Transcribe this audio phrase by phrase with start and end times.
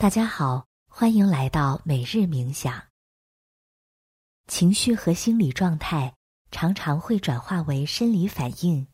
[0.00, 2.84] 大家好，欢迎来到每日冥想。
[4.46, 6.14] 情绪和心理状态
[6.52, 8.86] 常常会转化为生理反应，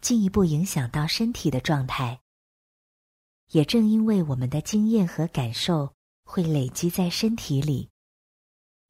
[0.00, 2.20] 进一步影响到身体的状态。
[3.48, 5.92] 也正因为我们的经验和感受
[6.22, 7.90] 会累积在身体里，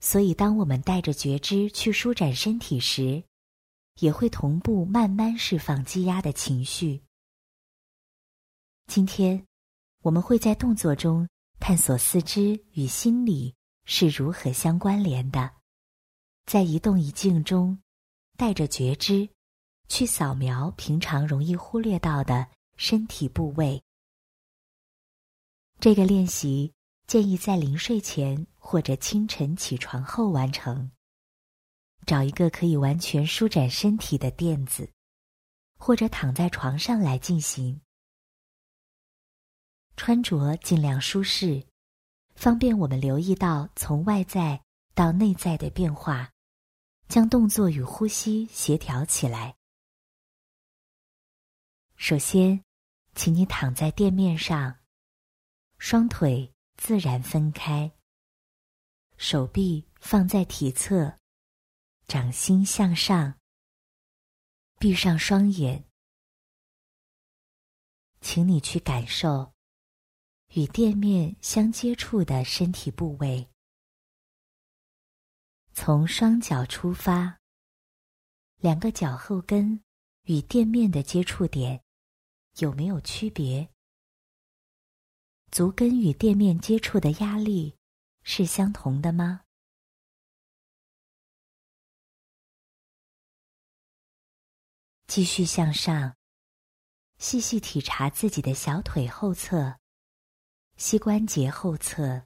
[0.00, 3.24] 所以当我们带着觉知去舒展身体时，
[4.00, 7.02] 也会同步慢慢释放积压的情绪。
[8.86, 9.46] 今天，
[10.02, 11.26] 我们会在动作中
[11.60, 13.54] 探索四肢与心理
[13.84, 15.50] 是如何相关联的，
[16.46, 17.78] 在一动一静中，
[18.36, 19.28] 带着觉知
[19.88, 23.82] 去扫描平常容易忽略到的身体部位。
[25.80, 26.72] 这个练习
[27.06, 30.90] 建议在临睡前或者清晨起床后完成。
[32.06, 34.90] 找一个可以完全舒展身体的垫子，
[35.76, 37.78] 或者躺在床上来进行。
[39.98, 41.66] 穿着尽量舒适，
[42.36, 44.62] 方便我们留意到从外在
[44.94, 46.32] 到内在的变化，
[47.08, 49.56] 将动作与呼吸协调起来。
[51.96, 52.64] 首先，
[53.16, 54.78] 请你躺在垫面上，
[55.78, 57.92] 双腿自然分开，
[59.16, 61.18] 手臂放在体侧。
[62.06, 63.38] 掌心向上，
[64.78, 65.84] 闭上双眼，
[68.22, 69.52] 请你去感受
[70.54, 73.48] 与垫面相接触的身体部位。
[75.72, 77.38] 从双脚出发，
[78.56, 79.82] 两个脚后跟
[80.22, 81.84] 与垫面的接触点
[82.56, 83.68] 有没有区别？
[85.50, 87.76] 足跟与垫面接触的压力
[88.22, 89.42] 是相同的吗？
[95.06, 96.16] 继续向上，
[97.18, 99.78] 细细体察自己的小腿后侧、
[100.78, 102.24] 膝关节后侧、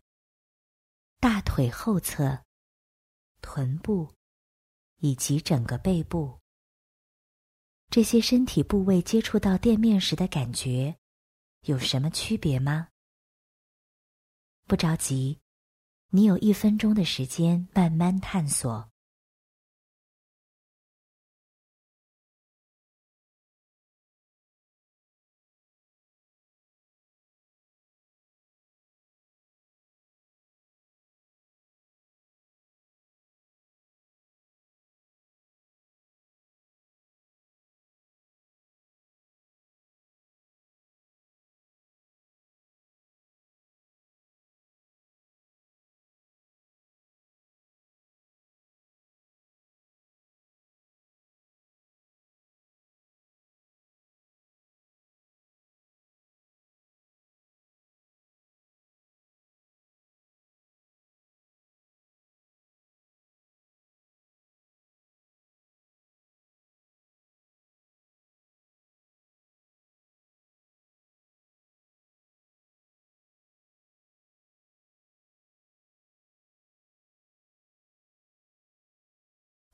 [1.19, 2.45] 大腿后侧、
[3.41, 4.13] 臀部
[4.99, 6.39] 以及整个背部。
[7.89, 10.95] 这些身体部位接触到垫面时的感觉，
[11.62, 12.89] 有什么区别吗？
[14.67, 15.41] 不着急，
[16.11, 18.92] 你有一分钟的时间慢慢探索。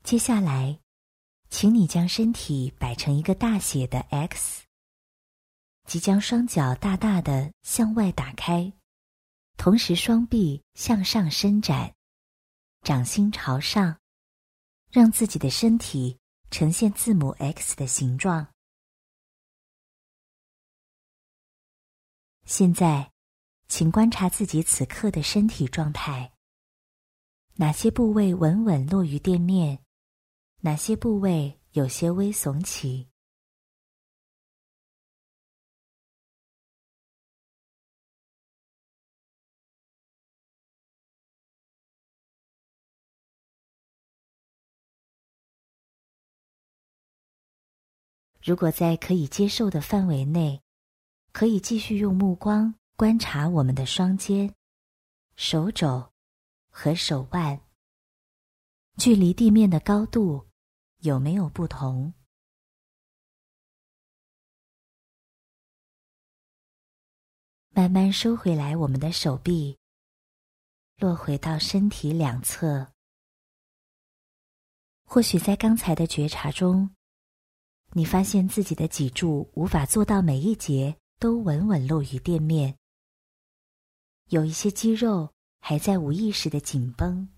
[0.09, 0.79] 接下来，
[1.51, 4.65] 请你将身体摆成一个大写的 X，
[5.85, 8.73] 即将双脚大大的向外打开，
[9.55, 11.93] 同时双臂向上伸展，
[12.81, 13.99] 掌心朝上，
[14.89, 16.17] 让自己的身体
[16.49, 18.47] 呈现字母 X 的形状。
[22.45, 23.11] 现在，
[23.67, 26.33] 请观察自己此刻的身体状态，
[27.57, 29.85] 哪些部位稳稳落于垫面？
[30.61, 33.07] 哪些部位有些微耸起？
[48.43, 50.61] 如果在可以接受的范围内，
[51.31, 54.53] 可以继续用目光观察我们的双肩、
[55.37, 56.11] 手肘
[56.69, 57.61] 和手腕，
[58.97, 60.48] 距离地面的高度。
[61.01, 62.13] 有没有不同？
[67.69, 69.77] 慢慢收回来我们的手臂，
[70.97, 72.91] 落回到身体两侧。
[75.05, 76.93] 或许在刚才的觉察中，
[77.93, 82.77] 你发现自己的脊柱无法做到每一节都稳稳落于垫面，
[84.25, 87.29] 有一些肌肉还在无意识的紧绷。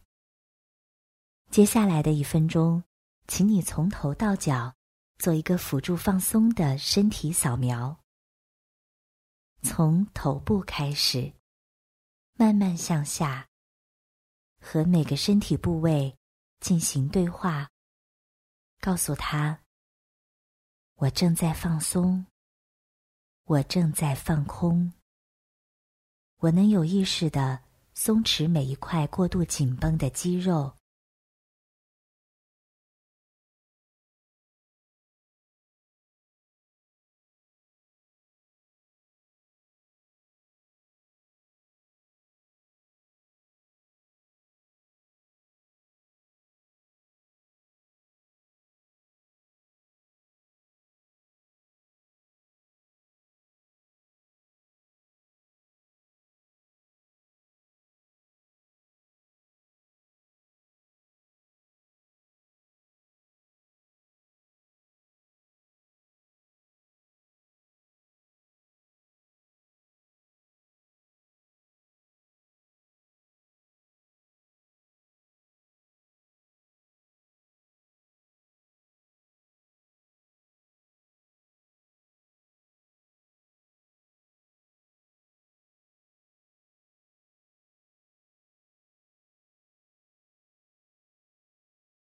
[1.51, 2.83] 接下来的一分钟。
[3.27, 4.75] 请你从头到脚
[5.17, 7.99] 做一个辅助放松的身体扫描，
[9.61, 11.33] 从头部开始。
[12.35, 13.47] 慢慢向下，
[14.59, 16.17] 和每个身体部位
[16.59, 17.69] 进行对话。
[18.79, 19.61] 告诉他
[20.97, 22.25] ：“我正在放松，
[23.43, 24.91] 我正在放空，
[26.37, 27.63] 我能有意识的
[27.93, 30.75] 松弛每一块过度紧绷的肌肉。”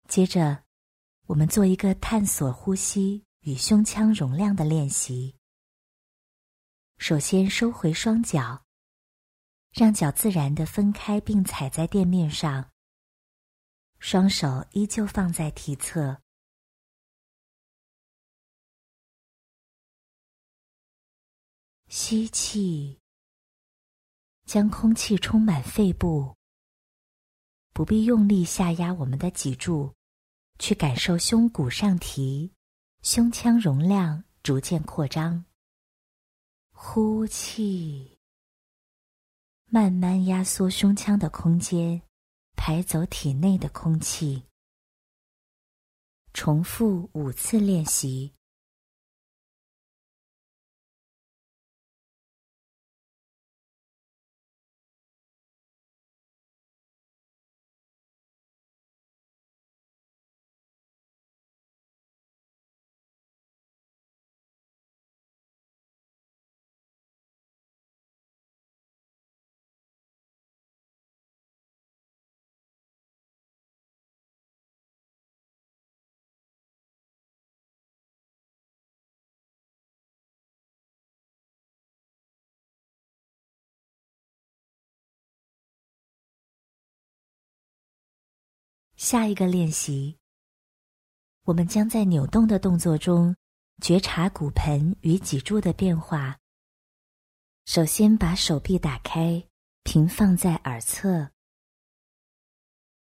[0.08, 0.64] 接着，
[1.26, 5.36] 我们做一个探索呼吸与胸腔容量的练习。
[6.98, 8.66] 首先，收回双脚，
[9.72, 12.72] 让脚自然的分开并踩在垫面上。
[14.00, 16.22] 双手依旧放在体侧。
[21.90, 23.00] 吸气，
[24.46, 26.34] 将空气充满肺部，
[27.74, 29.97] 不必用力下压我们的脊柱。
[30.60, 32.52] 去感受胸骨上提，
[33.02, 35.46] 胸腔容量逐渐扩张。
[36.72, 38.20] 呼气，
[39.66, 42.02] 慢慢压缩胸腔的空间，
[42.56, 44.44] 排走体内的空气。
[46.34, 48.37] 重复五次练习。
[89.10, 90.18] 下一个练习，
[91.44, 93.34] 我们将在扭动的动作中
[93.82, 96.38] 觉察骨盆与脊柱的变化。
[97.64, 99.42] 首先，把手臂打开，
[99.84, 101.32] 平放在耳侧，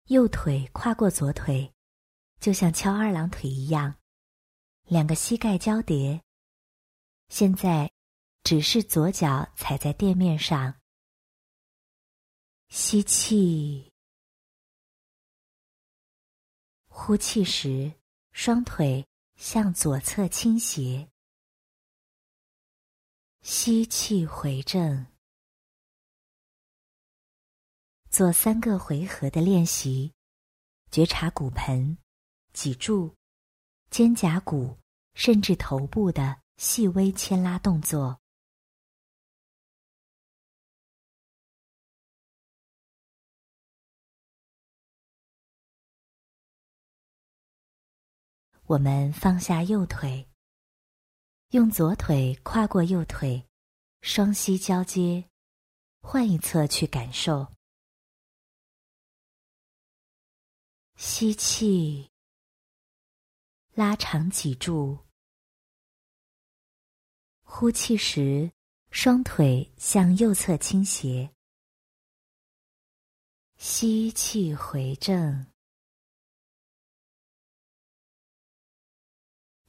[0.06, 1.72] 右腿跨过左腿，
[2.40, 3.94] 就像敲二郎腿一样，
[4.88, 6.20] 两个膝盖交叠。
[7.28, 7.88] 现在，
[8.42, 10.74] 只是左脚踩在垫面上，
[12.68, 13.93] 吸气。
[16.96, 17.92] 呼气时，
[18.30, 19.04] 双腿
[19.34, 21.10] 向左侧倾斜。
[23.42, 25.04] 吸气回正，
[28.08, 30.14] 做三个回合的练习，
[30.90, 31.98] 觉察骨盆、
[32.52, 33.12] 脊柱、
[33.90, 34.78] 肩胛骨，
[35.14, 38.18] 甚至头部的细微牵拉动作。
[48.66, 50.26] 我们放下右腿，
[51.50, 53.46] 用左腿跨过右腿，
[54.00, 55.28] 双膝交接，
[56.00, 57.52] 换一侧去感受。
[60.96, 62.10] 吸气，
[63.74, 64.96] 拉长脊柱；
[67.42, 68.50] 呼气时，
[68.90, 71.34] 双腿向右侧倾斜。
[73.58, 75.53] 吸气回正。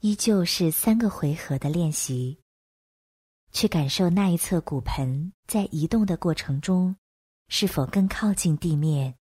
[0.06, 2.40] 依旧是三个回合的练习，
[3.52, 6.96] 去感受那一侧骨盆在移动的过程中
[7.48, 9.18] 是否更靠近地面。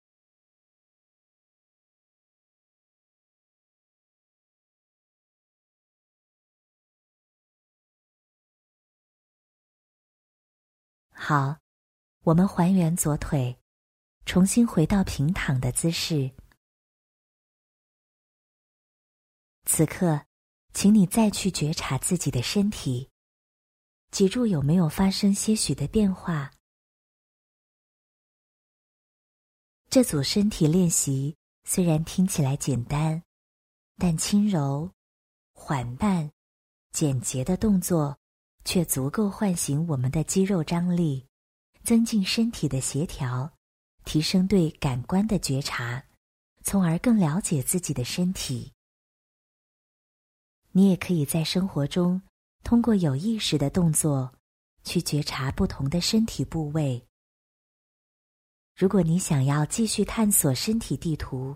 [11.13, 11.59] 好，
[12.25, 13.57] 我们还原左腿，
[14.27, 16.33] 重新回到平躺的姿势。
[19.65, 20.27] 此刻。
[20.73, 23.09] 请你再去觉察自己的身体，
[24.11, 26.51] 脊柱有没有发生些许的变化？
[29.91, 33.23] 这组身体练习虽然听起来简单，
[33.99, 34.91] 但轻柔、
[35.53, 36.31] 缓慢、
[36.91, 38.19] 简洁的动作，
[38.65, 41.27] 却足够唤醒我们的肌肉张力，
[41.85, 43.53] 增进身体的协调，
[44.05, 46.03] 提升对感官的觉察，
[46.63, 48.73] 从而更了解自己的身体。
[50.73, 52.21] 你也可以在生活中
[52.65, 54.33] 通过有意识的动作，
[54.83, 57.07] 去觉察不同的身体部位。
[58.75, 61.55] 如果你想要继续探索身体地图，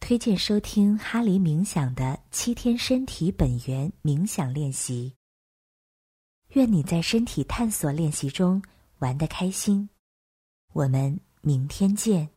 [0.00, 5.14] 推荐收听哈黎冥想的七天身体本源冥想练习。
[6.50, 8.62] 愿你在身体探索练习中
[8.98, 9.88] 玩得开心，
[10.72, 12.35] 我们明天见。